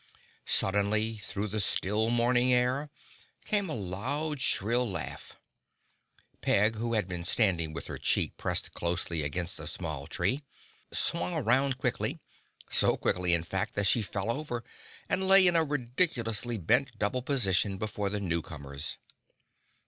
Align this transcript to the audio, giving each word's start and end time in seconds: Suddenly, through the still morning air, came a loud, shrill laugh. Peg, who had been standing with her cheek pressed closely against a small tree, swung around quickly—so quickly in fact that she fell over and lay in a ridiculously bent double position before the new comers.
Suddenly, 0.47 1.17
through 1.19 1.47
the 1.47 1.59
still 1.59 2.09
morning 2.09 2.51
air, 2.51 2.89
came 3.45 3.69
a 3.69 3.75
loud, 3.75 4.41
shrill 4.41 4.89
laugh. 4.89 5.37
Peg, 6.41 6.75
who 6.77 6.95
had 6.95 7.07
been 7.07 7.23
standing 7.23 7.71
with 7.71 7.85
her 7.85 7.99
cheek 7.99 8.35
pressed 8.35 8.73
closely 8.73 9.21
against 9.21 9.59
a 9.59 9.67
small 9.67 10.07
tree, 10.07 10.41
swung 10.91 11.35
around 11.35 11.77
quickly—so 11.77 12.97
quickly 12.97 13.35
in 13.35 13.43
fact 13.43 13.75
that 13.75 13.85
she 13.85 14.01
fell 14.01 14.31
over 14.31 14.63
and 15.07 15.27
lay 15.27 15.45
in 15.45 15.55
a 15.55 15.63
ridiculously 15.63 16.57
bent 16.57 16.97
double 16.97 17.21
position 17.21 17.77
before 17.77 18.09
the 18.09 18.19
new 18.19 18.41
comers. 18.41 18.97